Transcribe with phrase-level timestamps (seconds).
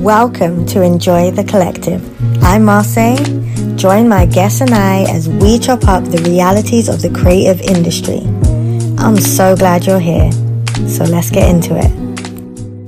[0.00, 2.02] Welcome to Enjoy the Collective.
[2.42, 3.22] I'm Marseille.
[3.76, 8.22] Join my guests and I as we chop up the realities of the creative industry.
[8.96, 10.32] I'm so glad you're here.
[10.88, 11.90] So let's get into it.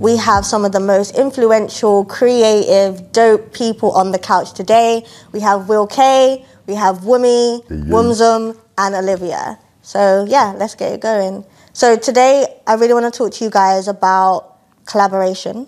[0.00, 5.04] We have some of the most influential, creative, dope people on the couch today.
[5.32, 9.58] We have Will K, we have Wumi, Wumzum, and Olivia.
[9.82, 11.44] So yeah, let's get it going.
[11.74, 14.56] So today, I really want to talk to you guys about
[14.86, 15.66] collaboration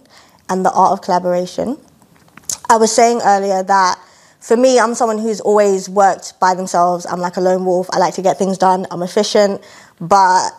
[0.49, 1.79] and the art of collaboration.
[2.69, 3.99] I was saying earlier that
[4.41, 7.07] for me, I'm someone who's always worked by themselves.
[7.07, 7.89] I'm like a lone wolf.
[7.93, 8.87] I like to get things done.
[8.91, 9.63] I'm efficient.
[10.01, 10.51] But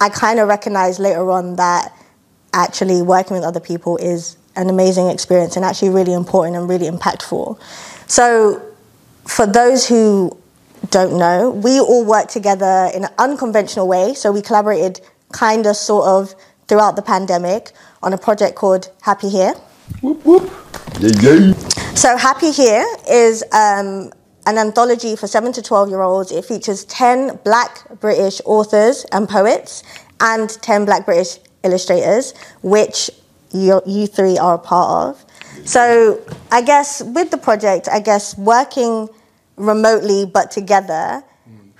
[0.00, 1.92] I kind of recognized later on that
[2.52, 6.88] actually working with other people is an amazing experience and actually really important and really
[6.88, 7.60] impactful.
[8.06, 8.62] So,
[9.26, 10.36] for those who
[10.90, 14.14] don't know, we all work together in an unconventional way.
[14.14, 15.00] So, we collaborated
[15.32, 16.34] kind of sort of
[16.68, 19.54] throughout the pandemic on a project called Happy Here.
[20.00, 20.50] Whoop whoop.
[21.00, 21.52] Yeah, yeah.
[21.94, 24.12] So, Happy Here is um,
[24.46, 26.32] an anthology for 7 to 12 year olds.
[26.32, 29.82] It features 10 black British authors and poets
[30.20, 33.10] and 10 black British illustrators, which
[33.52, 35.24] you, you three are a part of.
[35.66, 39.08] So, I guess with the project, I guess working
[39.56, 41.22] remotely but together,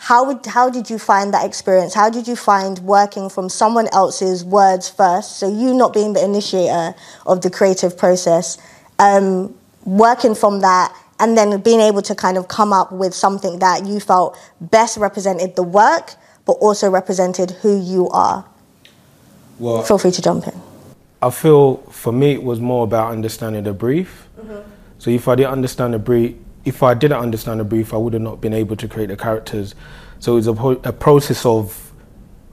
[0.02, 1.94] how, would, how did you find that experience?
[1.94, 5.36] How did you find working from someone else's words first?
[5.36, 8.58] So, you not being the initiator of the creative process,
[8.98, 13.60] um, working from that, and then being able to kind of come up with something
[13.60, 18.44] that you felt best represented the work, but also represented who you are.
[19.60, 20.60] Well, Feel free to jump in.
[21.22, 24.26] I feel for me it was more about understanding the brief.
[24.98, 26.34] So if I didn't understand the brief,
[26.64, 29.16] if I didn't understand the brief, I would have not been able to create the
[29.16, 29.74] characters.
[30.20, 31.92] So it was a, po- a process of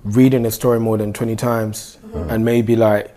[0.04, 2.30] reading the story more than 20 times mm-hmm.
[2.30, 3.14] and maybe like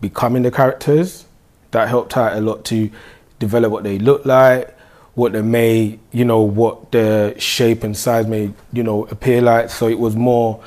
[0.00, 1.26] becoming the characters.
[1.70, 2.90] That helped out a lot to
[3.38, 4.76] develop what they look like,
[5.14, 9.70] what they may, you know, what their shape and size may, you know, appear like.
[9.70, 10.62] So it was more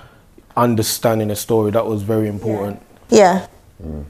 [0.56, 1.72] understanding the story.
[1.72, 2.82] That was very important.
[3.10, 3.48] Yeah.
[3.84, 4.06] Mm.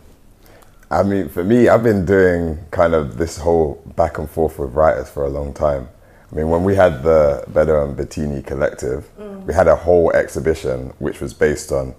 [0.92, 4.74] I mean, for me, I've been doing kind of this whole back and forth with
[4.74, 5.90] writers for a long time.
[6.32, 9.10] I mean, when we had the Better and Bettini collective,
[9.48, 11.96] we had a whole exhibition which was based on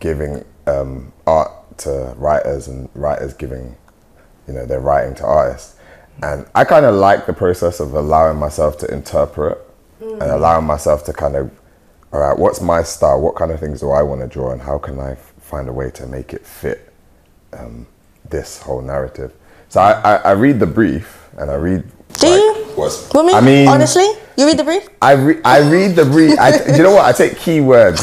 [0.00, 3.76] giving um, art to writers and writers giving,
[4.46, 5.76] you know, their writing to artists.
[6.22, 9.58] And I kind of like the process of allowing myself to interpret
[10.00, 11.50] and allowing myself to kind of,
[12.12, 13.20] all right, what's my style?
[13.20, 15.68] What kind of things do I want to draw, and how can I f- find
[15.68, 16.92] a way to make it fit
[17.52, 17.86] um,
[18.32, 19.32] this whole narrative?
[19.68, 21.84] So I, I, I read the brief and I read.
[22.14, 22.54] Do like, you?
[22.74, 24.88] What's, I mean, honestly, you read the brief?
[25.00, 26.36] I, re- I read the brief.
[26.38, 27.04] I, do you know what?
[27.04, 28.00] I take keywords.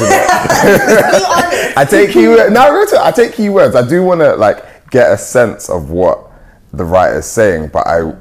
[1.76, 2.52] I take keywords.
[2.52, 3.74] No, I take keywords.
[3.74, 6.30] I do want to like get a sense of what
[6.72, 8.14] the writer's saying, but I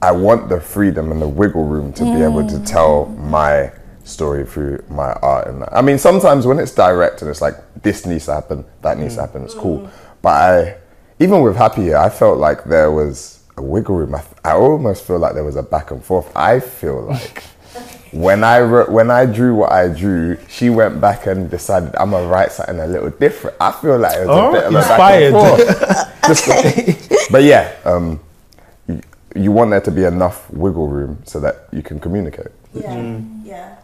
[0.00, 2.30] I want the freedom and the wiggle room to be mm.
[2.30, 3.72] able to tell my
[4.04, 5.48] story through my art.
[5.48, 8.98] And I mean, sometimes when it's direct and it's like this needs to happen, that
[8.98, 9.80] needs to happen, it's cool.
[9.80, 9.90] Mm.
[10.22, 10.76] But I,
[11.20, 14.14] even with Happy Here, I felt like there was a wiggle room.
[14.14, 16.30] I, I almost feel like there was a back and forth.
[16.36, 17.42] I feel like.
[18.10, 22.10] When I wrote, when I drew what I drew, she went back and decided I'm
[22.12, 23.54] gonna write something a little different.
[23.60, 25.28] I feel like it was Oh, a bit of inspired.
[25.28, 27.06] a back and forth.
[27.06, 28.18] Just- but yeah, um,
[28.86, 29.02] you,
[29.36, 32.46] you want there to be enough wiggle room so that you can communicate.
[32.72, 33.20] Yeah.
[33.44, 33.76] Yeah.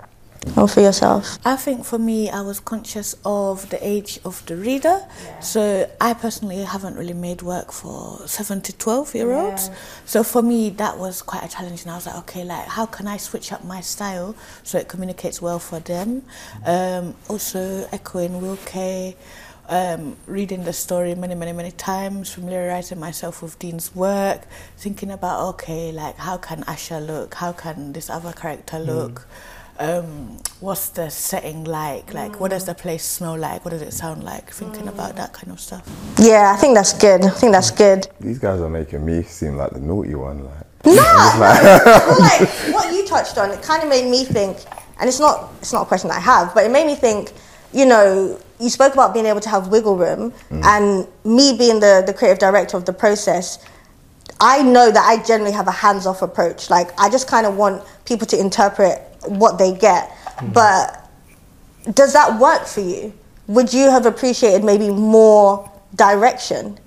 [0.56, 1.38] Or for yourself.
[1.44, 5.00] I think for me, I was conscious of the age of the reader.
[5.40, 9.70] So I personally haven't really made work for seven to twelve year olds.
[10.04, 11.82] So for me, that was quite a challenge.
[11.82, 14.86] And I was like, okay, like how can I switch up my style so it
[14.86, 16.22] communicates well for them?
[16.64, 19.16] Um, also echoing Will K.
[19.66, 24.42] Um, reading the story many, many, many times, familiarizing myself with Dean's work,
[24.76, 27.34] thinking about okay, like how can Asha look?
[27.34, 29.26] How can this other character look?
[29.78, 32.14] Um, what's the setting like?
[32.14, 33.64] Like, what does the place smell like?
[33.64, 34.50] What does it sound like?
[34.50, 35.88] Thinking about that kind of stuff.
[36.18, 37.24] Yeah, I think that's good.
[37.24, 38.06] I think that's good.
[38.20, 40.44] These guys are making me seem like the naughty one.
[40.44, 44.24] Like, No, no, I feel like what you touched on, it kind of made me
[44.24, 44.58] think,
[45.00, 47.32] and it's not, it's not a question that I have, but it made me think,
[47.72, 52.04] you know, you spoke about being able to have wiggle room, and me being the,
[52.06, 53.58] the creative director of the process,
[54.40, 56.70] I know that I generally have a hands off approach.
[56.70, 60.10] Like, I just kind of want people to interpret what they get.
[60.38, 60.52] Hmm.
[60.52, 61.10] But
[61.92, 63.12] does that work for you?
[63.46, 66.78] Would you have appreciated maybe more direction?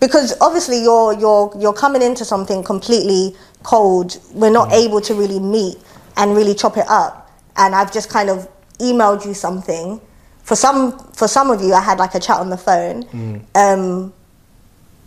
[0.00, 4.18] Because obviously you're you're you're coming into something completely cold.
[4.32, 4.74] We're not hmm.
[4.74, 5.78] able to really meet
[6.16, 7.30] and really chop it up.
[7.56, 8.48] And I've just kind of
[8.78, 10.00] emailed you something.
[10.42, 13.02] For some for some of you, I had like a chat on the phone.
[13.02, 13.36] Hmm.
[13.54, 14.12] Um,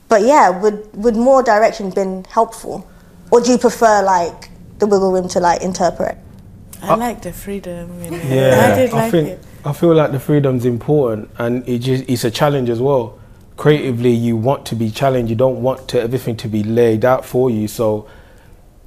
[0.08, 2.88] but yeah, would would more direction been helpful,
[3.32, 4.50] or do you prefer like
[4.80, 6.18] the wiggle room to like interpret?
[6.90, 8.04] I like the freedom.
[8.04, 8.18] You know.
[8.18, 9.46] Yeah, I did like think it.
[9.64, 13.20] I feel like the freedom's important, and it just it's a challenge as well.
[13.58, 15.30] Creatively, you want to be challenged.
[15.30, 17.68] You don't want to everything to be laid out for you.
[17.68, 18.08] So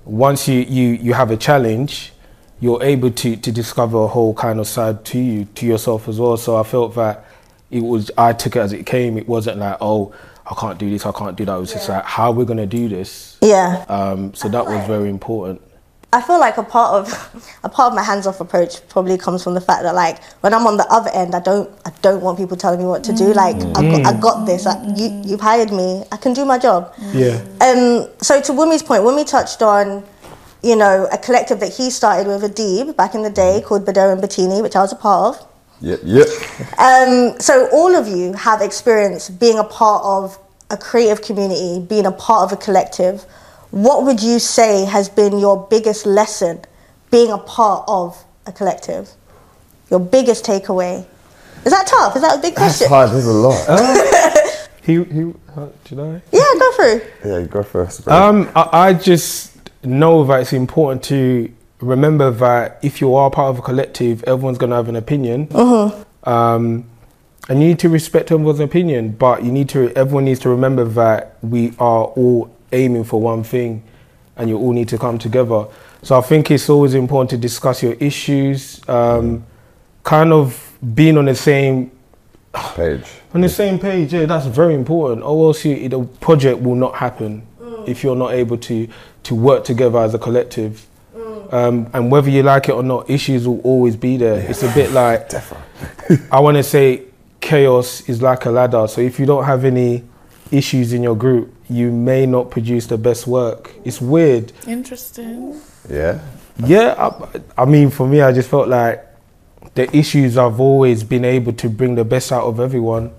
[0.05, 2.13] once you you you have a challenge,
[2.61, 6.19] you're able to to discover a whole kind of side to you to yourself as
[6.19, 6.37] well.
[6.37, 7.25] So I felt that
[7.71, 9.19] it was I took it as it came.
[9.19, 10.15] It wasn't like oh
[10.51, 11.55] I can't do this, I can't do that.
[11.57, 13.37] It was just like how are we're gonna do this.
[13.43, 13.85] Yeah.
[13.89, 15.61] Um, so that was very important.
[16.11, 19.55] I feel like a part of a part of my hands-off approach probably comes from
[19.55, 22.39] the fact that like when I'm on the other end, I don't I don't want
[22.39, 23.33] people telling me what to do.
[23.33, 24.65] Like I, got, I got this.
[24.65, 26.05] Like, you you've hired me.
[26.11, 26.95] I can do my job.
[27.13, 27.43] Yeah.
[27.61, 28.09] Um.
[28.23, 30.03] So to Wumi's point, Wumi touched on,
[30.63, 34.13] you know, a collective that he started with Adib back in the day called Badero
[34.13, 35.49] and Bettini, which I was a part of.
[35.81, 36.27] Yep, yep.
[36.79, 40.37] Um, so all of you have experience being a part of
[40.71, 43.25] a creative community, being a part of a collective.
[43.71, 46.61] What would you say has been your biggest lesson
[47.11, 49.11] being a part of a collective?
[49.91, 51.07] Your biggest takeaway?
[51.65, 52.17] Is that tough?
[52.17, 52.89] Is that a big question?
[52.89, 52.89] That's question?
[52.89, 53.11] hard.
[53.11, 54.65] There's a lot.
[54.89, 55.35] He he.
[55.55, 56.23] Uh, did I?
[56.33, 57.03] Yeah, go through.
[57.23, 58.07] yeah, go first.
[58.07, 58.15] bro.
[58.15, 59.55] Um, I, I just
[59.85, 64.57] know that it's important to remember that if you are part of a collective, everyone's
[64.57, 65.49] going to have an opinion.
[65.51, 66.05] Uh-huh.
[66.25, 66.87] Um,
[67.51, 69.91] and you need to respect everyone's opinion, but you need to.
[69.95, 73.83] Everyone needs to remember that we are all aiming for one thing,
[74.37, 75.67] and you all need to come together.
[76.03, 79.45] So I think it's always important to discuss your issues, um,
[80.05, 81.91] kind of being on the same
[82.53, 83.05] Page.
[83.35, 85.23] on the same page, yeah, that's very important.
[85.23, 87.47] Or else you, the project will not happen
[87.87, 88.89] if you're not able to
[89.25, 90.87] to work together as a collective.
[91.51, 94.39] Um, and whether you like it or not, issues will always be there.
[94.49, 95.31] It's a bit like
[96.33, 97.05] I want to say
[97.41, 98.87] chaos is like a ladder.
[98.89, 100.05] So if you don't have any
[100.51, 103.73] issues in your group, you may not produce the best work.
[103.85, 104.53] It's weird.
[104.67, 105.61] Interesting.
[105.91, 106.21] Yeah.
[106.65, 109.05] Yeah, I, I mean, for me, I just felt like
[109.75, 113.13] the issues I've always been able to bring the best out of everyone.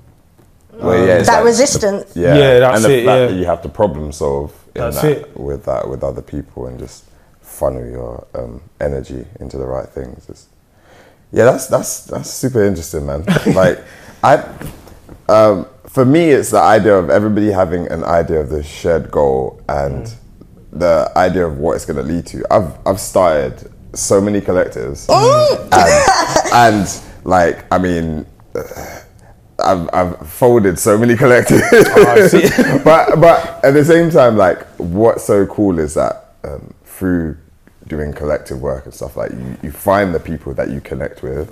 [0.73, 1.21] Well, yeah.
[1.21, 2.15] That like- resistance.
[2.15, 3.25] Yeah, Yeah, that's and the it, fact yeah.
[3.27, 5.37] that you have to problem solve in That's that it.
[5.37, 7.05] with that with other people and just
[7.41, 10.27] funnel your um, energy into the right things.
[10.29, 10.47] It's,
[11.31, 13.23] yeah, that's that's that's super interesting, man.
[13.53, 13.79] like
[14.23, 14.43] I,
[15.27, 19.59] um, for me, it's the idea of everybody having an idea of the shared goal
[19.67, 20.15] and Mm.
[20.79, 22.43] the idea of what it's going to lead to.
[22.51, 23.55] I've I've started
[23.93, 25.69] so many collectives, Mm.
[25.73, 28.25] and, and like I mean.
[29.61, 35.25] I've, I've folded so many collectives, Oh, but but at the same time, like what's
[35.25, 37.35] so cool is that um, through
[37.89, 41.49] doing collective work and stuff like you, you find the people that you connect with,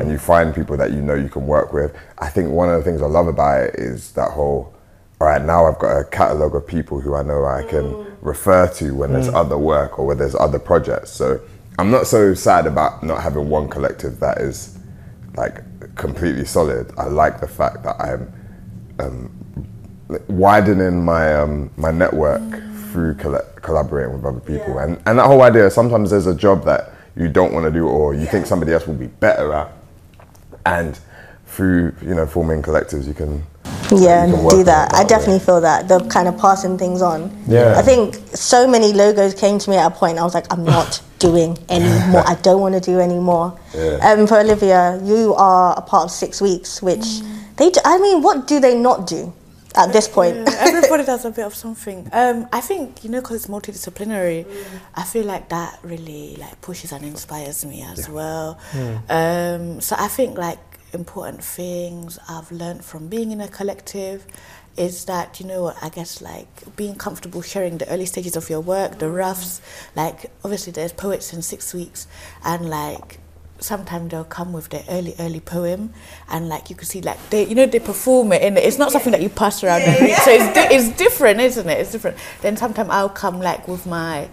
[0.00, 1.94] and you find people that you know you can work with.
[2.18, 4.72] I think one of the things I love about it is that whole.
[5.20, 8.66] All right, now I've got a catalogue of people who I know I can refer
[8.74, 11.10] to when there's other work or when there's other projects.
[11.10, 11.38] So
[11.78, 14.78] I'm not so sad about not having one collective that is
[15.36, 15.62] like
[15.96, 16.90] completely solid.
[16.96, 18.32] I like the fact that I'm
[18.98, 22.40] um, widening my um, my network
[22.92, 25.70] through colla- collaborating with other people, and and that whole idea.
[25.70, 28.86] Sometimes there's a job that you don't want to do, or you think somebody else
[28.86, 29.70] will be better at,
[30.66, 30.98] and
[31.46, 33.42] through you know forming collectives, you can
[33.90, 34.92] Yeah, you can do on that.
[34.92, 35.08] it I way.
[35.08, 37.30] definitely feel that the kind of passing things on.
[37.46, 37.74] Yeah.
[37.76, 40.18] I think so many logos came to me at a point.
[40.18, 42.22] I was like, I'm not doing anymore.
[42.26, 43.58] I don't want to do anymore.
[43.74, 43.98] Yeah.
[44.02, 47.20] Um, for Olivia, you are a part of Six Weeks, which
[47.56, 47.70] they.
[47.70, 49.32] Do, I mean, what do they not do
[49.76, 50.36] at this point?
[50.36, 52.08] Yeah, everybody does a bit of something.
[52.12, 54.46] Um, I think you know because it's multidisciplinary.
[54.94, 58.58] I feel like that really like pushes and inspires me as well.
[59.08, 60.58] Um, so I think like
[60.92, 64.26] important things I've learned from being in a collective
[64.76, 68.48] is that you know what I guess like being comfortable sharing the early stages of
[68.48, 69.60] your work, the roughs.
[69.94, 72.06] Like obviously there's poets in six weeks,
[72.44, 73.18] and like
[73.60, 75.92] sometimes they'll come with their early early poem
[76.30, 78.90] and like you can see like they you know they perform it and it's not
[78.92, 80.16] something that you pass around and read.
[80.16, 81.78] So it's, di- it's different isn't it?
[81.78, 82.16] It's different.
[82.40, 84.28] Then sometimes i'll come like with my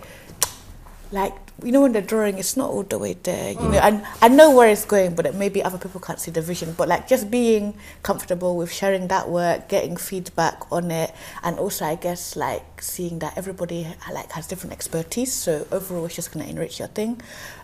[1.12, 1.34] like
[1.64, 4.28] you know when the drawing it's not all the way there you know and i
[4.28, 6.74] know where it's going but maybe other people can't see the vision.
[6.78, 7.74] But like just being
[8.04, 11.12] comfortable with sharing that work getting feedback on it
[11.44, 16.16] and also i guess like seeing that everybody like has different expertise so overall it's
[16.16, 17.20] just going to enrich your thing.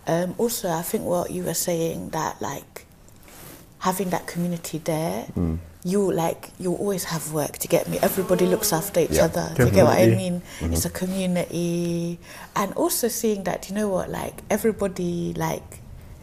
[0.08, 2.86] Um, also i think what you were saying that like
[3.80, 5.26] having that community there,
[5.86, 8.00] you like you always have work to get me.
[8.02, 9.52] Everybody looks after each Yeah, other.
[9.56, 10.30] Do you get what I definitely.
[10.62, 10.72] mean?
[10.74, 12.20] It's a community,
[12.56, 15.80] and also seeing that you know what, like everybody like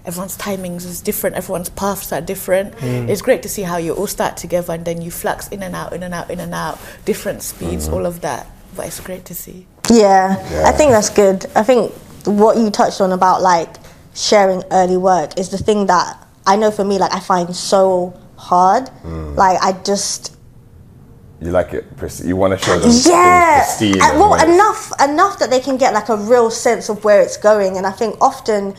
[0.07, 2.75] everyone's timings is different, everyone's paths are different.
[2.77, 3.09] Mm.
[3.11, 5.77] It's great to see how you all start together and then you flux in and
[5.77, 7.95] out, in and out, in and out, different speeds, Mm-hmm.
[7.95, 8.47] all of that.
[8.75, 9.67] But it's great to see.
[9.91, 10.65] Yeah, Yeah.
[10.69, 11.45] I think that's good.
[11.55, 11.93] I think
[12.25, 13.77] what you touched on about like
[14.15, 18.15] sharing early work is the thing that I know for me, like I find so
[18.41, 18.85] hard.
[19.05, 19.37] Mm.
[19.37, 20.37] Like I just
[21.41, 23.65] You like it, presti- you want to show them yeah.
[23.81, 24.45] Uh, and well nice.
[24.49, 27.77] enough enough that they can get like a real sense of where it's going.
[27.77, 28.75] And I think often,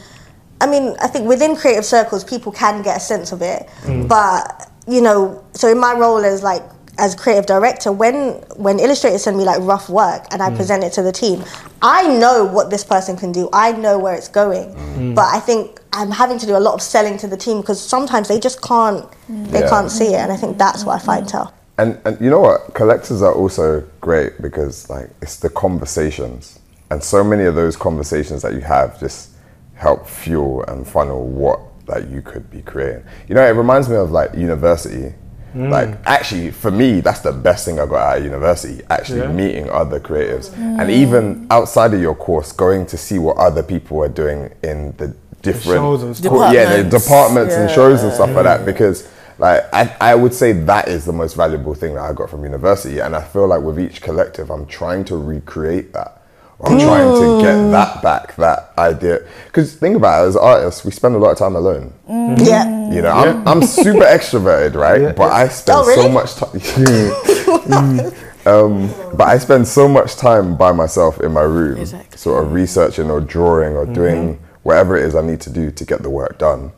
[0.59, 3.69] I mean, I think within creative circles, people can get a sense of it.
[4.07, 6.63] But you know, so in my role as like
[6.97, 10.55] as creative director, when when illustrators send me like rough work and I mm.
[10.55, 11.43] present it to the team,
[11.81, 13.49] I know what this person can do.
[13.53, 14.73] I know where it's going.
[14.73, 15.15] Mm.
[15.15, 17.81] But I think I'm having to do a lot of selling to the team because
[17.81, 19.69] sometimes they just can't they Yeah.
[19.69, 21.31] can't see it, and I think that's what I find mm.
[21.31, 21.53] tough.
[21.77, 22.73] And and you know what?
[22.73, 28.41] Collectors are also great because like it's the conversations, and so many of those conversations
[28.41, 29.29] that you have just
[29.75, 33.03] help fuel and funnel what like you could be creating.
[33.27, 35.13] You know, it reminds me of like university.
[35.55, 35.69] Mm.
[35.69, 38.81] Like actually, for me, that's the best thing I got out of university.
[38.89, 39.31] Actually, Yeah.
[39.31, 40.79] meeting other creatives, mm.
[40.79, 44.93] and even outside of your course, going to see what other people are doing in
[44.97, 46.31] the different shows and stuff.
[46.31, 47.03] cool- yeah, the Departments.
[47.05, 48.61] departments and shows and stuff like that.
[48.61, 48.65] Mm.
[48.65, 49.07] Because
[49.39, 52.43] like I, I would say that is the most valuable thing that I got from
[52.43, 56.20] university, and I feel like with each collective, I'm trying to recreate that.
[56.63, 59.19] I'm trying to get that back, that idea.
[59.47, 61.93] Because think about it, as artists, we spend a lot of time alone.
[62.37, 62.91] Yeah.
[62.91, 65.01] You know, I'm, I'm super extroverted, right?
[65.01, 65.11] Yeah.
[65.13, 66.03] But I spend Oh, really?
[66.03, 68.11] so much time.
[68.45, 72.17] um, but I spend so much time by myself in my room, Exactly.
[72.17, 75.85] sort of researching or drawing or doing whatever it is I need to do to
[75.85, 76.71] get the work done.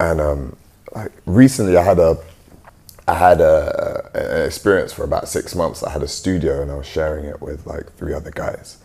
[0.00, 0.56] And um,
[0.94, 2.18] like recently, I had a
[3.06, 5.82] I had a, a- an experience for about six months.
[5.82, 8.78] I had a studio and I was sharing it with like three other guys,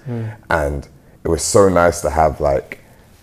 [0.50, 0.88] and
[1.24, 2.80] it was so nice to have like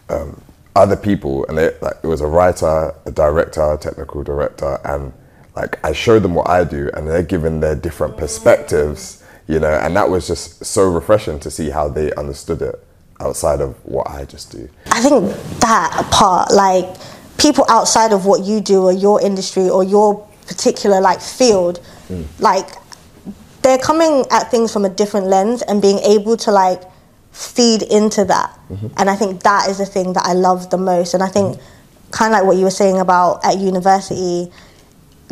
[0.09, 0.41] um,
[0.75, 1.45] other people.
[1.49, 5.13] And they, like it was a writer, a director, a technical director, and
[5.55, 9.73] like I showed them what I do, and they're giving their different perspectives, you know.
[9.73, 12.83] And that was just so refreshing to see how they understood it
[13.21, 14.69] outside of what I just do.
[14.93, 16.87] I think that part, like
[17.39, 22.27] people outside of what you do or your industry or your particular like field, mm.
[22.39, 22.69] like
[23.63, 26.83] they're coming at things from a different lens and being able to like
[27.33, 28.59] feed into that.
[28.71, 28.89] Mm-hmm.
[28.97, 31.15] And I think that is the thing that I love the most.
[31.15, 32.11] And I think mm-hmm.
[32.11, 34.51] kind of like what you were saying about at university,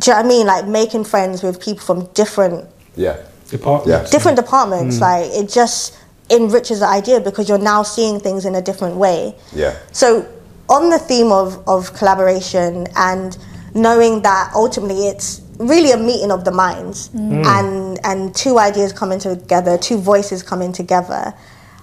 [0.00, 0.47] do you know what I mean?
[0.47, 3.18] Like making friends with people from different Yeah.
[3.49, 4.11] Departments.
[4.11, 4.97] different departments.
[4.97, 5.00] Mm.
[5.00, 5.97] Like it just
[6.28, 9.37] enriches the idea because you're now seeing things in a different way.
[9.54, 9.76] Yeah.
[9.92, 10.26] So
[10.68, 13.38] on the theme of, of collaboration and
[13.74, 17.44] knowing that ultimately it's really a meeting of the minds mm.
[17.44, 21.34] and and two ideas coming together, two voices coming together.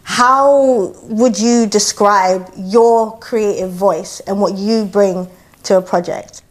[0.03, 5.27] How would you describe your creative voice and what you bring
[5.63, 6.41] to a project?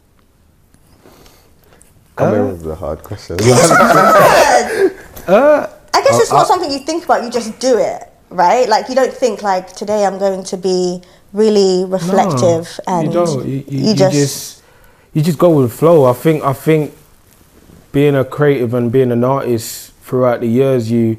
[2.16, 2.46] Come here uh.
[2.48, 3.36] with the hard question.
[5.26, 5.68] Uh.
[5.92, 8.68] I guess it's uh, not something you think about, you just do it, right?
[8.68, 13.46] Like you don't think like today I'm going to be really reflective and you don't.
[13.46, 14.59] You, you, you you just, just
[15.12, 16.04] you just go with the flow.
[16.04, 16.94] I think I think
[17.92, 21.18] being a creative and being an artist throughout the years, you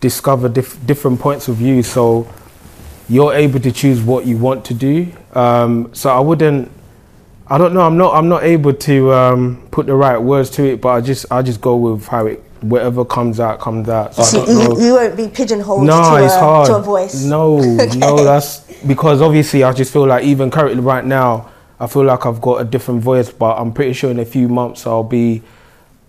[0.00, 1.82] discover dif- different points of view.
[1.82, 2.28] So
[3.08, 5.12] you're able to choose what you want to do.
[5.34, 6.70] Um, so I wouldn't.
[7.48, 7.80] I don't know.
[7.82, 8.14] I'm not.
[8.14, 10.80] I'm not able to um, put the right words to it.
[10.80, 11.26] But I just.
[11.30, 12.42] I just go with how it.
[12.60, 14.14] Whatever comes out, comes out.
[14.14, 14.46] So I so
[14.78, 16.66] you, you won't be pigeonholed No, to, it's a, hard.
[16.68, 17.24] to a voice.
[17.24, 17.98] No, Okay.
[17.98, 21.50] no, that's because obviously I just feel like even currently right now,
[21.82, 24.48] I feel like I've got a different voice, but I'm pretty sure in a few
[24.48, 25.42] months I'll be.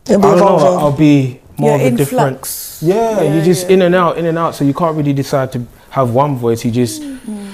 [0.08, 0.56] It'll be I don't know.
[0.58, 0.80] evolving.
[0.80, 2.38] I'll be more You're of a in different.
[2.38, 2.80] flux.
[2.84, 3.74] Yeah, Yeah, you just yeah.
[3.74, 4.54] in and out, in and out.
[4.56, 6.64] So you can't really decide to have one voice.
[6.64, 7.02] You just.
[7.02, 7.50] Mm-hmm.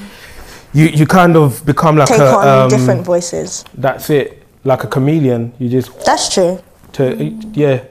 [0.74, 3.66] You, you kind of become like Take a on um, different voices.
[3.74, 6.62] that's it like a chameleon you just That's true.
[6.94, 7.16] to
[7.54, 7.86] yeah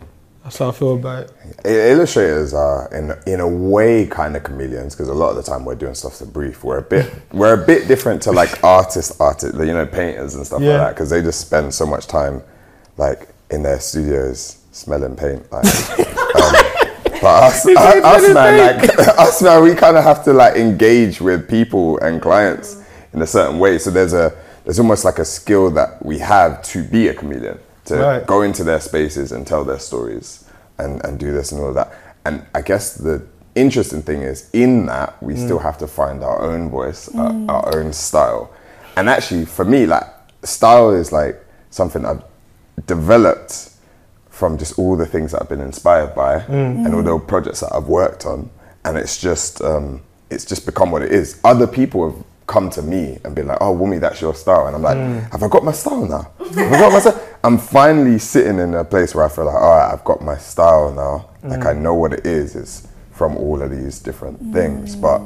[0.44, 4.44] that's how I feel about it I- Illustrators are in in a way kind of
[4.44, 6.64] chameleons because a lot of the time we're doing stuff to brief.
[6.64, 10.46] We're a bit we're a bit different to like artists, artists, you know, painters and
[10.46, 10.72] stuff Yeah.
[10.72, 12.42] like that because they just spend so much time
[12.96, 15.50] like in their studios smelling paint.
[15.50, 15.64] Like,
[15.98, 16.52] um,
[17.20, 21.20] but us, us, us man, like us man, we kind of have to like engage
[21.20, 23.78] with people and clients in a certain way.
[23.78, 27.58] So there's a there's almost like a skill that we have to be a chameleon
[27.86, 28.26] to Right.
[28.26, 30.44] go into their spaces and tell their stories
[30.78, 31.92] and, and do this and all of that.
[32.24, 35.44] And I guess the interesting thing is in that we mm.
[35.44, 38.52] still have to find our own voice, our, our own style.
[38.96, 40.04] And actually for me, like
[40.44, 42.22] style is like something I've
[42.86, 43.70] developed
[44.30, 46.84] from just all the things that I've been inspired by mm.
[46.84, 48.50] and all the projects that I've worked on.
[48.84, 51.40] And it's just um, it's just become what it is.
[51.44, 54.74] Other people have come to me and be like, "Oh, Wumi, that's your style," and
[54.74, 55.30] I'm like, mm.
[55.30, 56.32] "Have I got my style now?
[56.38, 59.54] Have I got my style?" I'm finally sitting in a place where I feel like,
[59.54, 61.30] "All right, I've got my style now.
[61.48, 61.82] Like I mm.
[61.82, 62.56] know what it is.
[62.56, 64.52] It's from all of these different mm.
[64.52, 65.22] things." But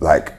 [0.00, 0.34] like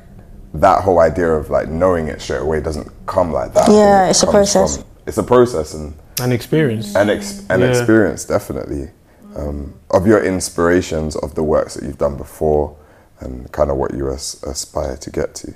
[0.53, 3.69] that whole idea of like knowing it straight away doesn't come like that.
[3.69, 4.77] Yeah, it it's a process.
[4.77, 6.93] from- it's a process and And experience.
[6.95, 7.67] an, ex- an Yeah.
[7.67, 8.91] experience definitely
[9.37, 12.75] um, of your inspirations of the works that you've done before
[13.21, 15.53] and kind of what you as- aspire to get to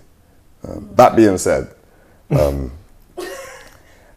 [0.67, 1.73] um, that being said
[2.31, 2.71] um,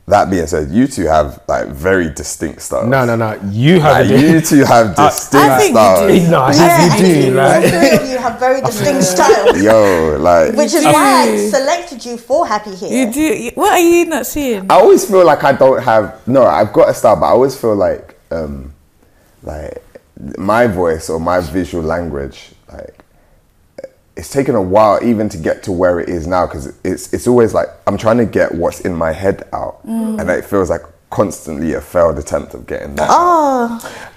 [0.06, 3.38] that being said you two have like very distinct styles no, no, no.
[3.50, 5.74] You have Like, you two have distinct styles.
[5.74, 6.30] I think you do.
[6.30, 7.38] No, Yeah, you do.
[7.40, 11.48] all Like, three of you have very distinct styles, yo like which is why I
[11.48, 13.06] selected you for Happy Here.
[13.06, 13.50] You do.
[13.54, 14.70] What are you not seeing?
[14.70, 16.44] I always feel like I don't have no.
[16.44, 18.74] I've got a style, but I always feel like um,
[19.42, 19.82] like
[20.38, 23.03] my voice or my visual language like
[24.16, 27.26] it's taken a while even to get to where it is now because it's it's
[27.26, 30.20] always like I'm trying to get what's in my head out, mm.
[30.20, 33.08] and it feels like constantly a failed attempt of getting that.
[33.10, 33.10] out.
[33.10, 34.10] Oh,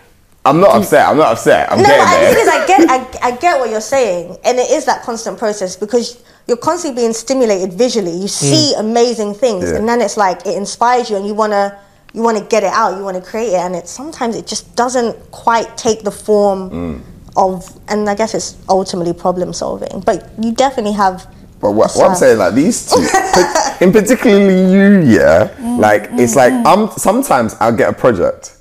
[0.46, 1.08] I'm not upset.
[1.08, 1.72] I'm not upset.
[1.72, 2.34] I'm no, getting the there.
[2.34, 5.38] thing is, I get, I, I get what you're saying, and it is that constant
[5.38, 8.12] process because you're constantly being stimulated visually.
[8.12, 8.30] You mm.
[8.30, 9.78] see amazing things, Yeah.
[9.78, 11.78] and then it's like it inspires you, and you wanna,
[12.14, 15.32] you wanna get it out, you wanna create it, and it sometimes it just doesn't
[15.32, 17.02] quite take the form mm.
[17.38, 20.02] Of, and I guess it's ultimately problem solving.
[20.02, 21.32] But you definitely have.
[21.62, 23.00] But what, what I'm saying, like these two,
[23.82, 26.90] in particularly you, yeah, mm, like it's like mm, mm.
[26.90, 28.58] I'm sometimes I'll get a project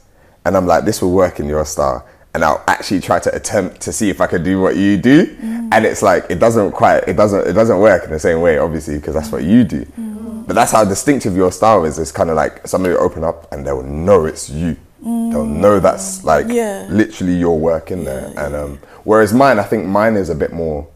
[0.47, 3.81] and I'm like, this will work in your style, and I'll actually try to attempt
[3.83, 5.37] to see if I could do what you do,
[5.73, 8.57] and it's like it doesn't quite, it doesn't, it doesn't work in the same way,
[8.59, 9.85] obviously, because that's what you do.
[10.47, 11.99] But that's how distinctive your style is.
[11.99, 14.77] It's kind of like somebody will open up and they'll know it's you.
[15.03, 16.87] They'll know that's like Yeah.
[16.91, 20.53] literally your work in there, and um, whereas mine, I think mine is a bit
[20.53, 20.87] more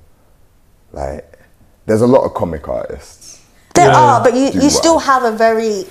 [0.93, 1.39] like
[1.87, 3.41] there's a lot of comic artists.
[3.75, 3.97] There Yeah.
[3.99, 4.73] are, but you, you what?
[4.73, 5.85] still have a very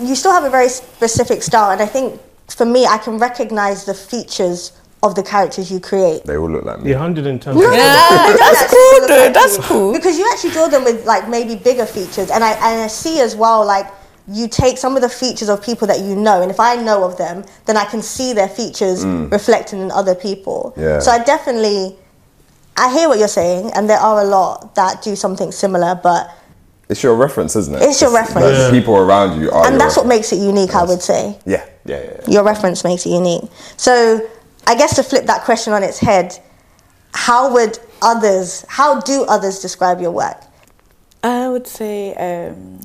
[0.00, 3.84] you still have a very specific style and I think for me I can recognize
[3.84, 6.24] the features of the characters you create.
[6.24, 6.92] They all look like me.
[6.92, 7.54] the 110.
[7.54, 9.62] No, Yeah, they that's cool look though, like that's you.
[9.64, 9.92] cool.
[9.92, 13.20] Because you actually draw them with like maybe bigger features and I and I see
[13.20, 13.86] as well like
[14.28, 17.04] you take some of the features of people that you know and if I know
[17.04, 20.74] of them then I can see their features reflected in other people.
[20.76, 21.00] Yeah.
[21.00, 21.96] So I definitely
[22.76, 26.30] I hear what you're saying and there are a lot that do something similar but
[26.88, 27.82] It's your reference, isn't it?
[27.82, 28.46] It's your reference.
[28.46, 28.70] The Yeah.
[28.70, 29.64] people around you are.
[29.66, 31.38] and your that's what makes it unique I would say.
[31.44, 32.10] Yeah, yeah, yeah.
[32.20, 32.30] yeah.
[32.34, 33.44] your reference makes it unique.
[33.76, 34.20] So
[34.66, 36.38] I guess to flip that question on its head,
[37.14, 40.40] how would others, how do others describe your work?
[41.24, 42.80] I would say um,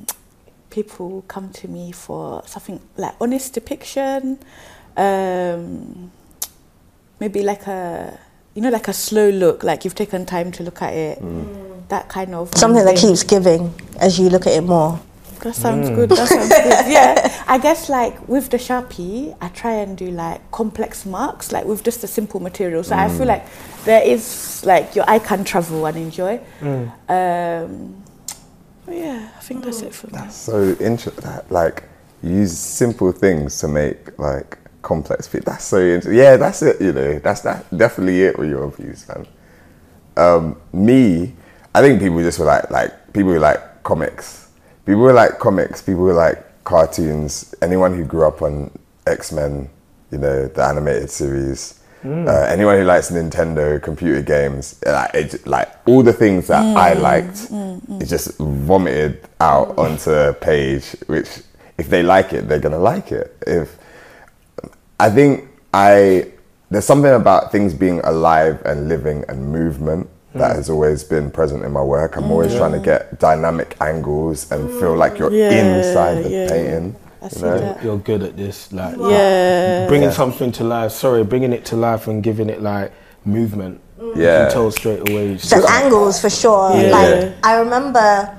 [0.70, 4.38] people come to me for something like honest depiction,
[4.96, 6.10] um,
[7.20, 8.18] maybe like a
[8.54, 11.22] you know like a slow look, like you've taken time to look at it.
[11.88, 15.00] That kind of Something that keeps giving as you look at it more.
[15.40, 16.10] That sounds good.
[16.10, 16.92] That sounds good.
[16.92, 21.64] Yeah, I guess like with the sharpie, I try and do like complex marks, like
[21.64, 22.82] with just a simple material.
[22.82, 23.46] So I feel like
[23.84, 26.40] there is like your eye can travel and enjoy.
[27.08, 28.07] Um, but
[28.90, 30.28] yeah, I think that's it for me.
[30.30, 31.24] So interesting.
[31.24, 31.84] That, like
[32.22, 35.44] use simple things to make like complex fit.
[35.44, 36.14] That's so interesting.
[36.14, 36.80] Yeah, that's it.
[36.80, 39.26] You know, that's that definitely it with your views, man.
[40.16, 41.34] Um, me,
[41.74, 44.50] I think people just were like like people who like comics.
[44.84, 45.82] People who like comics.
[45.82, 47.54] People who like cartoons.
[47.62, 48.70] Anyone who grew up on
[49.06, 49.68] X Men,
[50.10, 51.77] you know, the animated series.
[52.04, 52.28] Mm.
[52.28, 56.94] Uh, anyone who likes Nintendo computer games, like it, like all the things that I
[56.94, 57.00] mm.
[57.00, 60.96] liked, mm, it just vomited out onto a page.
[61.06, 61.28] Which,
[61.76, 63.36] if they like it, they're gonna like it.
[63.46, 63.76] If
[65.00, 66.30] I think I
[66.70, 71.64] there's something about things being alive and living and movement that has always been present
[71.64, 72.16] in my work.
[72.16, 76.48] I'm always trying to get dynamic angles and feel like you're Yeah, inside the yeah.
[76.48, 76.96] painting.
[77.20, 77.58] I you see know?
[77.58, 77.82] that.
[77.82, 78.72] You're good at this.
[78.72, 79.86] Like Yeah.
[79.88, 80.92] bringing something to life.
[80.92, 82.92] Sorry, bringing it to life and giving it like
[83.24, 83.80] movement.
[84.00, 84.44] You Yeah.
[84.44, 85.34] can tell straight away.
[85.34, 86.70] The angles for sure.
[86.76, 86.90] Yeah.
[86.96, 88.30] Like I remember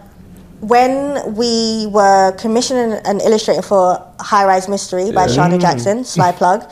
[0.61, 6.63] when we were commissioning an illustrator for High Rise Mystery by Sharna Jackson, sly plug.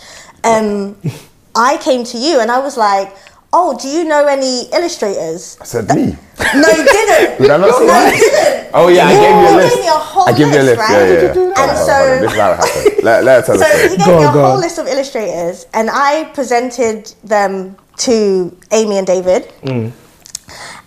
[0.44, 0.96] Um,
[1.56, 3.16] I came to you and I was like,
[3.54, 6.16] "Oh, do you know any illustrators?" I said me.
[6.56, 7.38] No, you didn't.
[7.42, 8.70] Did I not say no, you didn't.
[8.74, 9.76] Oh yeah, I gave you a He list.
[9.76, 10.78] gave me a whole I gave you a list.
[10.78, 11.08] list, right?
[11.08, 11.22] yeah.
[11.22, 11.32] yeah.
[11.32, 11.76] And Hold on, on.
[11.76, 13.04] so- this is how it happened.
[13.04, 14.62] Let, let her tell So he gave Go me on, a whole on.
[14.62, 19.44] list of illustrators, and I presented them to Aimée and David.
[19.64, 19.92] Mm.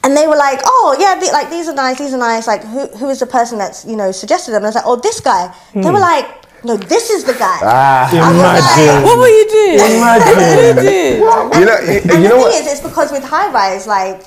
[0.02, 2.46] And they were like, "Oh yeah, the, like these are nice, these are nice.
[2.46, 4.86] Like who who is the person that's you know suggested them?" And I was like,
[4.86, 6.00] "Oh, this guy." They were mm.
[6.00, 6.26] like,
[6.64, 9.02] "No, this is the guy." Ah, Imagine.
[9.04, 10.00] What were you doing?
[10.00, 11.60] What were you doing?
[11.60, 12.54] you know, you, and you the know thing what?
[12.54, 14.24] is, it's because with high rise, like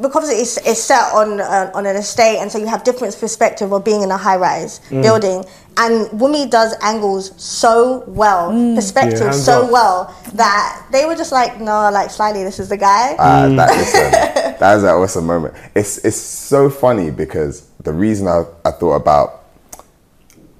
[0.00, 3.72] because it's, it's set on uh, on an estate, and so you have different perspective
[3.72, 5.02] of being in a high rise Mm.
[5.02, 5.44] building.
[5.76, 9.70] And Wumi does angles so well, Yeah, perspective hands so up.
[9.70, 13.14] well that they were just like, no, like slightly, this is the guy.
[13.18, 15.54] Uh, that is a, that is an awesome moment.
[15.74, 19.39] It's it's so funny because the reason I, I thought about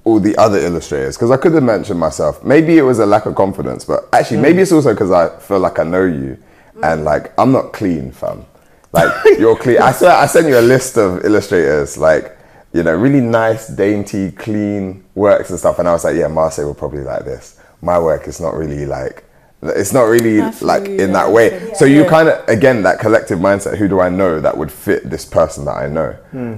[0.03, 2.43] all the other illustrators because I could have mentioned myself.
[2.43, 5.59] Maybe it was a lack of confidence, but actually maybe it's also because I feel
[5.59, 6.37] like I know you
[6.83, 8.45] and like I'm not clean, fam.
[8.93, 9.77] Like you're clean.
[9.77, 12.37] I swear I sent you a list of illustrators like
[12.73, 16.65] you know really nice, dainty, clean works and stuff, and I was like, yeah, Marseille
[16.65, 17.59] will probably like this.
[17.81, 19.25] My work is not really like.
[19.63, 21.71] It's not really like you, in that way.
[21.75, 23.77] So you kind of again that collective mindset.
[23.77, 26.17] Who do I know that would fit this person that I know?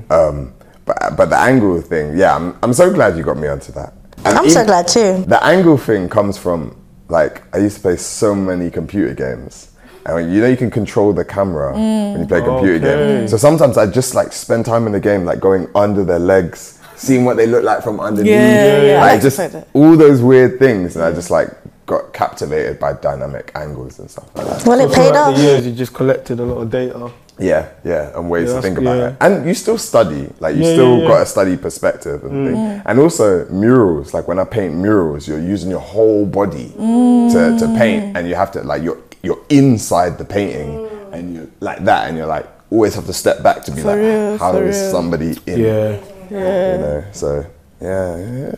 [0.10, 0.54] Um,
[0.86, 3.94] but but the angle thing, yeah, I'm I'm so glad you got me onto that.
[4.26, 5.24] And I'm so glad too.
[5.28, 9.70] The angle thing comes from like I used to play so many computer games.
[10.06, 12.12] And when, you know you can control the camera mm.
[12.12, 13.20] when you play a computer Okay.
[13.20, 13.28] game.
[13.28, 16.80] So sometimes I just like spend time in the game, like going under their legs,
[16.96, 18.32] seeing what they look like from underneath.
[18.32, 19.40] Yeah, yeah, I Like like just
[19.74, 21.50] all those weird things, and I just like
[21.86, 24.66] got captivated by dynamic angles and stuff like that.
[24.66, 25.36] Well, it So paid off.
[25.36, 27.12] the years, you just collected a lot of data.
[27.40, 29.08] Yeah, yeah, and ways Yeah, to think about yeah.
[29.10, 29.16] it.
[29.20, 31.08] And you still study, like you Yeah, still yeah, yeah.
[31.08, 32.82] got a study perspective and thing.
[32.86, 37.74] And also murals, like when I paint murals, you're using your whole body to, to
[37.78, 42.08] paint, and you have to like you're you're inside the painting, and you like that,
[42.08, 44.64] and you're like always have to step back to be For like, real, how for
[44.64, 44.92] real.
[44.92, 45.60] somebody in?
[45.60, 46.00] Yeah.
[46.30, 47.46] You know, so
[47.82, 48.56] yeah, yeah,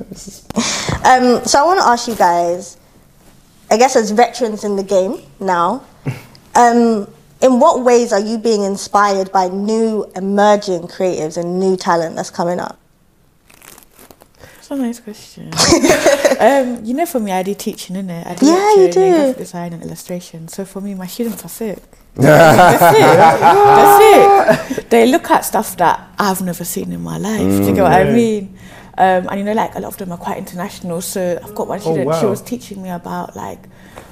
[1.04, 2.78] Um, so I want to ask you guys,
[3.72, 5.84] I guess as veterans in the game now,
[6.56, 7.08] um,
[7.42, 12.30] in what ways are you being inspired by new emerging creatives and new talent that's
[12.30, 12.80] coming up?
[14.40, 15.52] That's a nice question.
[16.40, 18.26] um, you know, for me, I do teaching, innit?
[18.26, 19.02] I do Yeah, you do.
[19.04, 20.48] in graphic design and illustration.
[20.48, 21.78] So for me, my students are sick.
[22.16, 23.18] That's it.
[23.40, 24.90] That's it.
[24.90, 27.42] They look at stuff that I've never seen in my life.
[27.62, 28.14] do you get what I Mm.
[28.16, 28.58] mean?
[28.98, 31.02] Um, and you know, like a lot of them are quite international.
[31.02, 32.16] So I've got one student.
[32.16, 32.30] She wow.
[32.30, 33.60] was teaching me about like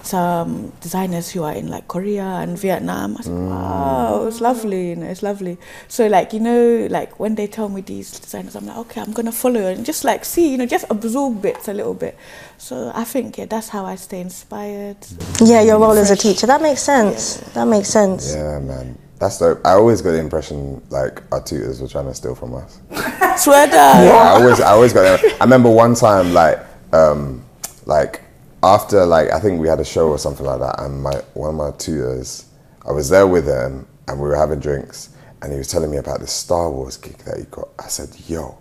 [0.01, 3.11] some designers who are in like Korea and Vietnam.
[3.11, 4.89] I was said, wow, it's lovely.
[4.89, 5.57] You know, it's lovely.
[5.87, 9.13] So like you know, like when they tell me these designers, I'm like, okay, I'm
[9.13, 12.17] gonna follow and just like see, you know, just absorb bits a little bit.
[12.57, 14.97] So I think yeah, that's how I stay inspired.
[15.41, 16.47] Yeah, your role as a teacher.
[16.47, 17.37] That makes sense.
[17.53, 18.33] That makes sense.
[18.33, 18.97] yeah, man.
[19.19, 19.65] That's dope.
[19.65, 22.80] I always got the impression like our tutors were trying to steal from us.
[23.43, 24.08] Swear down.
[24.08, 25.04] I always, I always got.
[25.04, 25.41] That.
[25.41, 26.60] I remember one time, like,
[26.91, 27.43] um,
[27.86, 28.21] like
[28.63, 31.49] after, like, I think we had a show or something like that, and my one
[31.49, 32.45] of my tutors,
[32.88, 35.10] I was there with him, and we were having drinks,
[35.41, 37.69] and he was telling me about this Star Wars gig that he got.
[37.80, 38.58] I said, "Yo,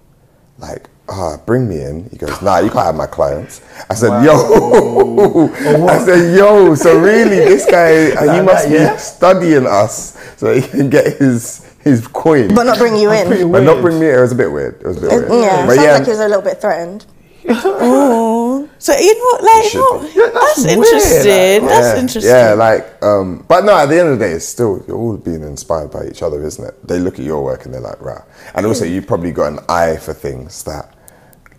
[0.58, 4.24] like, ah, bring me in." He goes, "Nah, you can't have my clients." I said,
[4.24, 4.32] "Yo,"
[5.86, 8.96] I said, "Yo, so really, this guy, uh, he must that, be yeah?
[8.96, 13.26] studying us so he can get his his coin." But not bring you in.
[13.26, 14.08] pretty But not bring me.
[14.08, 14.18] in.
[14.18, 14.80] It was a bit weird.
[14.80, 15.30] It was a bit weird.
[15.30, 17.06] Yeah, but sounds yeah, like he was a little bit threatened.
[17.48, 20.06] Oh, so you know, like, should no, be.
[20.14, 21.62] Yeah, that's that's, interesting.
[21.62, 22.30] like, that's yeah, interesting.
[22.30, 23.76] Yeah, like, um, but no.
[23.76, 26.42] At the end of the day, it's still you're all being inspired by each other,
[26.44, 26.86] isn't it?
[26.86, 28.20] They look at your work and they're like, "Right."
[28.54, 30.94] And also, you've probably got an eye for things that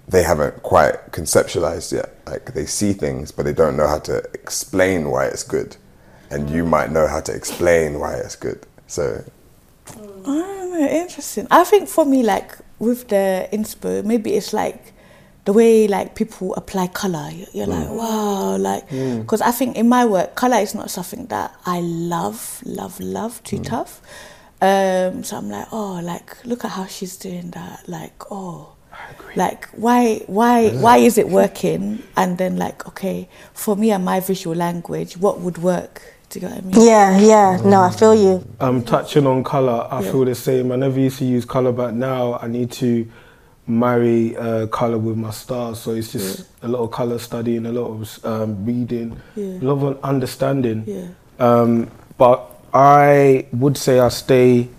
[0.08, 2.10] they haven't quite conceptualized yet.
[2.26, 5.78] Like they see things, but they don't know how to explain why it's good,
[6.30, 8.66] and you might know how to explain why it's good.
[8.88, 9.24] So
[10.26, 11.48] Ah, interesting.
[11.52, 14.94] I think for me, like with the inspo, maybe it's like
[15.46, 17.30] the way like people apply color.
[17.32, 21.28] You're, you're like, wow, like because I think in my work, color is not something
[21.28, 24.02] that I love, love, love too tough.
[24.62, 27.88] Um, so I'm like, oh, like look at how she's doing that.
[27.88, 28.73] Like, oh.
[29.36, 32.04] Like why why why is it working?
[32.16, 36.02] And then like okay, for me and my visual language, what would work?
[36.30, 36.88] Do you get what I mean?
[36.88, 37.62] Yeah, yeah.
[37.64, 38.46] No, I feel you.
[38.60, 40.12] I'm um, touching on color, I Yeah.
[40.12, 40.72] feel the same.
[40.72, 43.08] I never used to use color, but now I need to
[43.68, 45.80] marry uh, color with my stars.
[45.80, 49.46] So it's just a lot of color studying, a lot of um, reading, Yeah.
[49.62, 50.84] a lot of understanding.
[50.86, 51.08] Yeah.
[51.40, 54.70] Um, but I would say I stay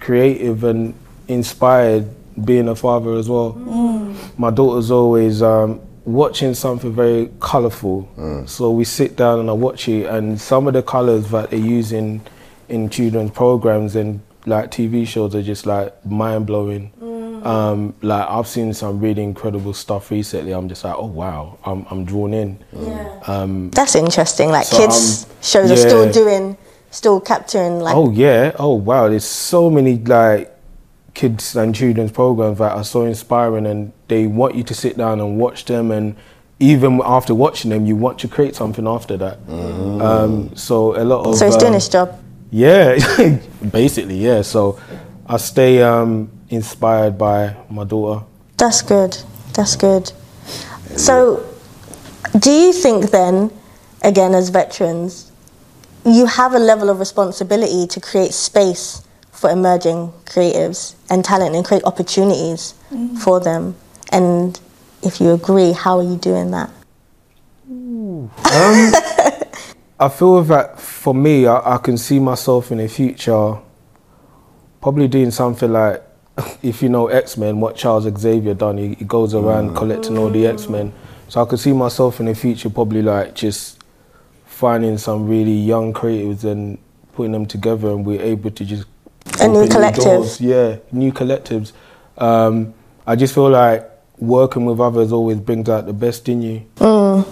[0.00, 0.94] creative and
[1.28, 2.08] inspired
[2.44, 3.52] being a father as well.
[4.38, 8.08] My daughter's always um, watching something very colorful.
[8.46, 11.58] So we sit down and I watch it, and some of the colors that they
[11.58, 12.20] use in,
[12.68, 16.92] in children's programs and like TV shows are just like mind blowing.
[17.44, 20.52] Um, like I've seen some really incredible stuff recently.
[20.52, 22.64] I'm just like, oh wow, I'm, I'm drawn in.
[23.26, 24.50] Um, That's interesting.
[24.50, 26.56] Like So, kids um, shows are still doing,
[26.90, 27.96] still capturing like.
[27.96, 28.52] Oh yeah.
[28.58, 29.08] Oh wow.
[29.08, 30.51] There's so many like
[31.14, 35.20] kids and children's programs that are so inspiring, and they want you to sit down
[35.20, 36.16] and watch them, and
[36.58, 39.38] even after watching them, you want to create something after that.
[39.48, 42.18] Um, so a lot of so he's doing um, his job.
[42.50, 42.98] Yeah,
[43.72, 44.42] basically, yeah.
[44.42, 44.78] So
[45.26, 48.24] I stay um, inspired by my daughter.
[48.58, 49.16] That's good.
[49.54, 50.12] That's good.
[50.96, 51.44] So,
[52.38, 53.50] do you think then,
[54.02, 55.32] again, as veterans,
[56.04, 61.64] you have a level of responsibility to create space for emerging creatives and talent and
[61.64, 63.18] create opportunities mm.
[63.18, 63.74] for them?
[64.12, 64.60] And
[65.02, 66.70] if you agree, how are you doing that?
[67.68, 68.30] Um,
[70.00, 73.58] I feel that for me, I, I can see myself in the future
[74.80, 76.02] probably doing something like,
[76.62, 79.76] if you know X Men, what Charles Xavier done, he, he goes around mm.
[79.76, 80.52] collecting all the mm.
[80.52, 80.92] X Men.
[81.28, 83.82] So I could see myself in the future probably like just
[84.44, 86.78] finding some really young creatives and
[87.14, 88.86] putting them together, and we're able to just
[89.40, 90.04] A new collective.
[90.04, 90.40] doors.
[90.40, 91.72] Yeah, new collectives.
[92.18, 92.74] Um,
[93.06, 96.66] I just feel like working with others always brings out the best in you.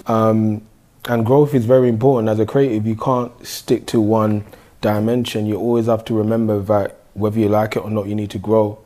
[0.07, 0.63] Um,
[1.07, 2.87] and growth is very important as a creative.
[2.87, 4.45] You can't stick to one
[4.81, 5.47] dimension.
[5.47, 8.39] You always have to remember that whether you like it or not, you need to
[8.39, 8.79] grow.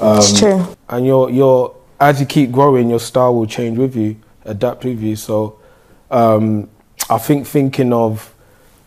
[0.00, 0.76] it's true.
[0.88, 5.00] And your your as you keep growing, your style will change with you, adapt with
[5.00, 5.16] you.
[5.16, 5.58] So
[6.10, 6.68] um,
[7.08, 8.34] I think thinking of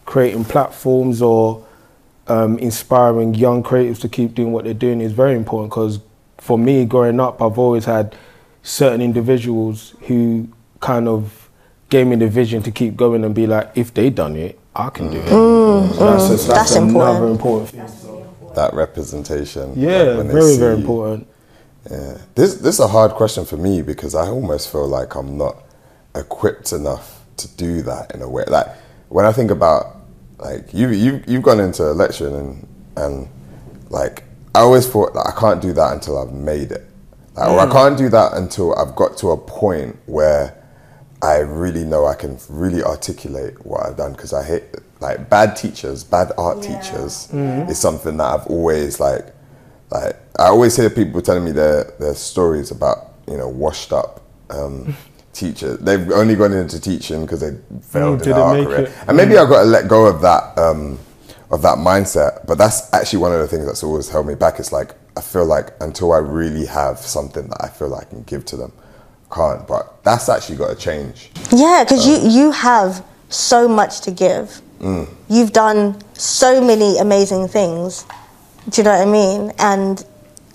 [0.06, 1.66] creating platforms or
[2.28, 6.00] um, inspiring young creatives to keep doing what they're doing is very important because
[6.38, 8.16] for me, growing up, I've always had
[8.64, 11.50] certain individuals who kind of
[11.90, 14.90] gave me the vision to keep going and be like, if they done it, I
[14.90, 15.30] can do it.
[15.30, 17.74] So that's, that's, That's another important.
[17.74, 18.54] important thing.
[18.56, 19.70] That representation.
[19.70, 21.28] like, Yeah, when they very, very important.
[21.90, 22.18] Yeah.
[22.34, 25.64] This this is a hard question for me because I almost feel like I'm not
[26.16, 28.44] equipped enough to do that in a way.
[28.48, 28.68] Like
[29.10, 29.95] when I think about
[30.40, 32.68] like you you you've gone into lecturing and
[32.98, 33.28] and
[33.90, 36.88] like I always thought that I can't do that until I've made it.
[37.36, 40.62] Like, Or I can't do that until I've got to a point where
[41.22, 44.14] I really know I can really articulate what I've done.
[44.14, 44.64] Because I hate
[45.02, 47.30] like bad teachers, bad art teachers
[47.70, 49.34] is something that I've always like
[49.92, 54.22] like I always hear people telling me their their stories about you know washed up
[54.50, 54.96] um,
[55.36, 55.78] teachers.
[55.80, 58.94] They've only gone into teaching because they failed mm, in their art career, it.
[59.08, 59.44] and maybe mm.
[59.44, 60.98] I've got to let go of that um,
[61.52, 62.46] of that mindset.
[62.48, 64.60] But that's actually one of the things that's always held me back.
[64.60, 68.10] It's like I feel like until I really have something that I feel like I
[68.10, 68.72] can give to them,
[69.30, 69.68] I can't.
[69.68, 71.32] But that's actually got to change.
[71.52, 74.62] Yeah, because you, um, you have so much to give.
[74.80, 75.08] Mm.
[75.30, 78.06] You've done so many amazing things.
[78.70, 79.52] Do you know what I mean?
[79.60, 80.06] And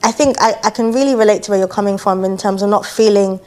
[0.02, 2.70] I think I, I can really relate to where you're coming from in terms of
[2.70, 3.40] not feeling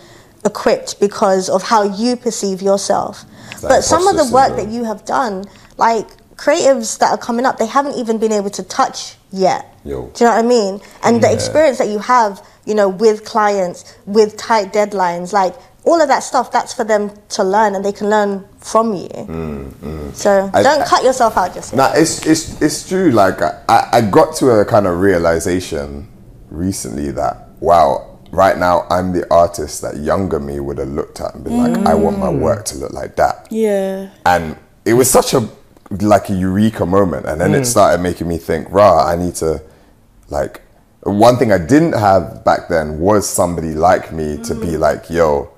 [0.45, 3.25] equipped because of how you perceive yourself.
[3.62, 4.65] that But some of the imposter work syndrome.
[4.69, 5.45] that you have done,
[5.77, 9.65] like creatives that are coming up, they haven't even been able to touch yet.
[9.86, 10.08] Yo.
[10.13, 10.82] Do you know what I mean?
[11.03, 16.01] And the experience that you have, you know, with clients, with tight deadlines, like all
[16.01, 19.10] of that stuff, that's for them to learn and they can learn from you.
[20.13, 21.88] So Mm, I- don't I- cut yourself out just now.
[21.89, 23.12] Nah, it's it's it's true.
[23.12, 26.08] Like I, I got to a kind of realization
[26.49, 31.36] recently that wow, right now I'm the artist that younger me would have looked at
[31.36, 33.48] and been like, I want my work to look like that.
[33.52, 34.10] Yeah.
[34.26, 35.48] And it was such a
[36.02, 39.62] like a eureka moment, and then it started making me think, rah, I need to
[40.30, 40.62] like.
[41.02, 45.52] One thing I didn't have back then was somebody like me to be like, yo,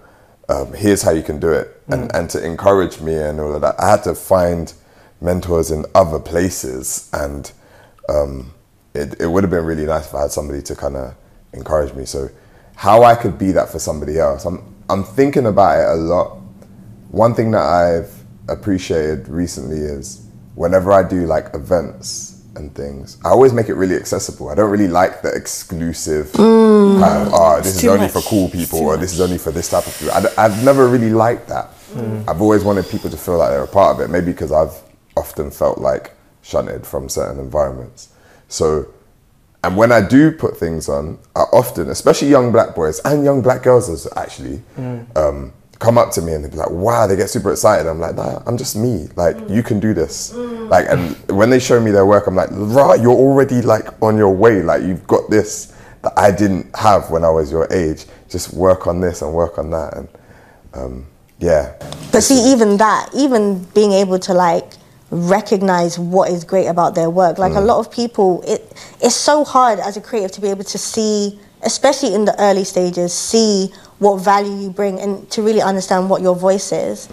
[0.49, 3.61] um, here's how you can do it, and, and to encourage me and all of
[3.61, 3.75] that.
[3.79, 4.73] I had to find
[5.21, 7.51] mentors in other places, and
[8.09, 8.53] um,
[8.93, 11.15] it, it would have been really nice if I had somebody to kind of
[11.53, 12.05] encourage me.
[12.05, 12.29] So,
[12.75, 16.37] how I could be that for somebody else, I'm I'm thinking about it a lot.
[17.09, 23.29] One thing that I've appreciated recently is whenever I do like events and things, I
[23.29, 24.49] always make it really accessible.
[24.49, 28.11] I don't really like the exclusive kind of, oh, this is only much.
[28.11, 30.13] for cool people or this is only for this type of people.
[30.13, 31.69] I, have never really liked that.
[32.27, 34.81] I've always wanted people to feel like they're a part of it, maybe because I've
[35.15, 36.11] often felt like
[36.41, 38.09] shunted from certain environments.
[38.49, 38.87] So,
[39.65, 43.41] and when I do put things on, I often, especially young black boys and young
[43.41, 44.61] black girls, as actually,
[45.15, 47.87] um, come up to me and they be like, "Wow!" They get super excited.
[47.87, 49.09] I'm like, "Nah, I'm just me.
[49.15, 52.49] Like, you can do this." Like, and when they show me their work, I'm like,
[52.51, 54.61] "Right, you're already like on your way.
[54.61, 55.73] Like, you've got this
[56.03, 58.05] that I didn't have when I was your age.
[58.29, 60.07] Just work on this and work on that." And
[60.73, 61.05] um,
[61.39, 61.73] yeah,
[62.11, 64.73] But see, even that, even being able to like
[65.11, 67.65] recognize what is great about their work, like a Mm.
[67.67, 71.39] lot of people, it it's so hard as a creative to be able to see,
[71.61, 76.21] especially in the early stages, see what value you bring and to really understand what
[76.21, 77.07] your voice is.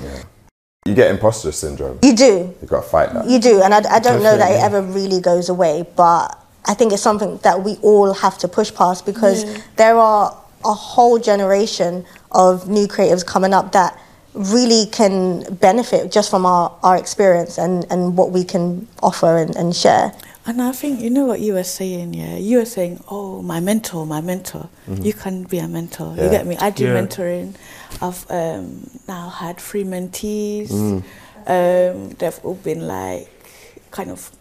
[0.85, 1.97] you get imposter syndrome.
[2.03, 3.27] You do, You've got to fight that.
[3.27, 6.75] you do, and I, I don't know that it ever really goes away, but I
[6.75, 9.45] think it's something that we all have to push past because
[9.77, 13.97] there are a whole generation of new creatives coming up that
[14.35, 19.55] really can benefit just from our, our experience and, and what we can offer and,
[19.57, 20.13] and share.
[20.45, 22.37] And I think you know what you were saying, yeah.
[22.37, 24.69] You were saying, "Oh, my mentor, my mentor.
[24.89, 26.57] You can be a mentor." You get me?
[26.57, 27.01] I do Yeah.
[27.01, 27.55] mentoring.
[28.01, 30.73] I've um, now had three mentees.
[31.47, 33.29] Um, they've all been like
[33.93, 34.33] kind of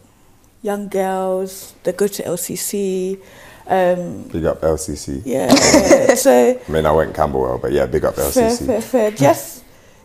[0.63, 1.75] young girls.
[1.83, 3.19] They go to LCC.
[3.67, 5.21] Um, Big up LCC.
[5.23, 5.53] yeah.
[5.53, 6.15] yeah.
[6.25, 8.65] so I mean, I went Camberwell, but yeah, big up fair, LCC.
[8.65, 9.11] fair, fair.
[9.11, 9.60] Just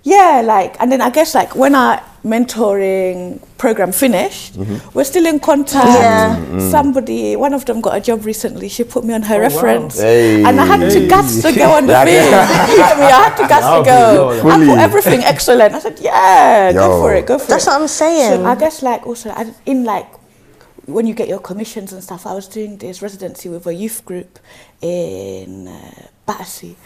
[0.07, 4.57] yeah, like, and then I guess like when our mentoring program finished,
[4.95, 5.87] we're still in contact.
[5.87, 6.71] Yeah.
[6.71, 8.69] Somebody, one of them got a job recently.
[8.69, 9.43] She put me on her wow.
[9.49, 10.45] reference, Hey.
[10.45, 11.09] and I had to Hey.
[11.09, 12.05] gas the girl on the Yeah.
[12.07, 12.71] thing.
[12.71, 13.05] You get me?
[13.05, 14.15] I had to gas the That'll girl.
[14.31, 14.47] good.
[14.47, 14.67] I Fully.
[14.71, 15.75] put everything excellent.
[15.75, 17.67] I said, yeah, go for it, go for That's it.
[17.67, 18.41] That's what I'm saying.
[18.41, 19.35] So I guess like also
[19.67, 20.07] in like
[20.87, 24.05] when you get your commissions and stuff, I was doing this residency with a youth
[24.05, 24.39] group
[24.81, 26.77] in uh, Battersea,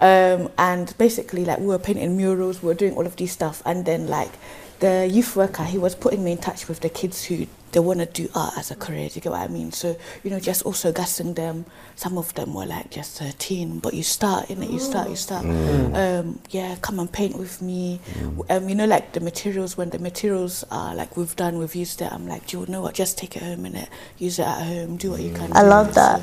[0.00, 3.62] um, and basically like we were painting murals, we were doing all of these stuff,
[3.64, 4.32] and then like
[4.80, 8.00] the youth worker, he was putting me in touch with the kids who they want
[8.00, 9.08] to do art as a career.
[9.08, 9.72] Do you get what I mean?
[9.72, 11.66] So you know, just also gassing them.
[11.96, 14.70] Some of them were like just thirteen, but you start in it.
[14.70, 15.08] You start.
[15.08, 15.44] You start.
[15.44, 18.00] Um, yeah, come and paint with me.
[18.50, 19.76] Um, you know, like the materials.
[19.76, 22.12] When the materials are like we've done, we've used it.
[22.12, 22.94] I'm like, do you know what?
[22.94, 23.88] Just take it home and it.
[24.18, 24.96] Use it at home.
[24.96, 25.52] Do what you can.
[25.52, 25.68] I do.
[25.68, 26.22] love that.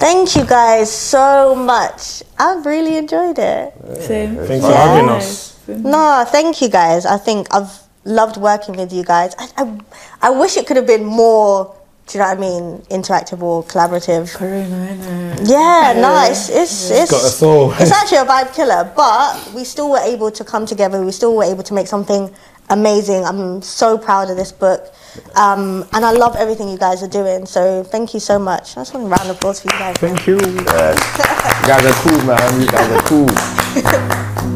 [0.00, 2.22] Thank you guys so much.
[2.38, 3.74] I've really enjoyed it.
[4.00, 4.36] Same.
[4.36, 5.60] Thanks for having us.
[5.68, 7.06] No, thank you guys.
[7.06, 7.70] I think I've
[8.04, 9.34] loved working with you guys.
[9.38, 9.80] I, I,
[10.22, 11.74] I wish it could have been more,
[12.06, 14.34] do you know what I mean, interactive or collaborative.
[14.34, 15.48] Corona, innit?
[15.48, 16.48] Yeah, nice.
[16.48, 17.72] It's it's got us all.
[17.72, 21.04] it's actually a vibe killer, but we still were able to come together.
[21.04, 22.34] We still were able to make something
[22.68, 23.24] amazing.
[23.24, 24.92] I'm so proud of this book,
[25.36, 27.46] um, and I love everything you guys are doing.
[27.46, 28.76] So thank you so much.
[28.76, 29.96] I just want a round of applause for you guys.
[29.98, 30.38] Thank you.
[30.38, 31.36] Yes.
[31.60, 32.60] You guys are cool, man.
[32.60, 33.59] You guys are cool.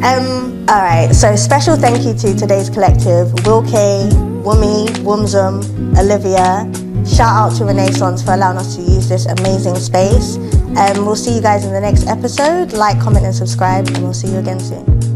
[0.05, 4.09] Um, all right, so special thank you to today's collective Will K,
[4.43, 5.63] Wumi, Wumzum,
[5.97, 6.69] Olivia.
[7.07, 10.37] Shout out to Renaissance for allowing us to use this amazing space.
[10.77, 12.73] Um, we'll see you guys in the next episode.
[12.73, 15.14] Like, comment, and subscribe, and we'll see you again soon.